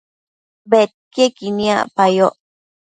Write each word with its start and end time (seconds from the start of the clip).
bedquiequi 0.69 1.47
niacpayoc 1.57 2.35